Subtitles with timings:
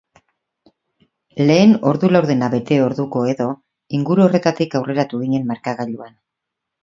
[1.49, 3.47] Lehen ordu laurdena bete orduko edo
[3.99, 6.19] inguru horretatik aurreratu ginen markagailuan.